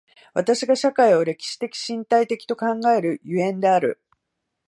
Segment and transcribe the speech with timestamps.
[0.33, 4.01] 私が社会を歴史的身体的と考える所以である。